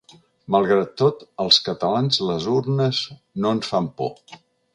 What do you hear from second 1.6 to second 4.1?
catalans les urnes no ens fan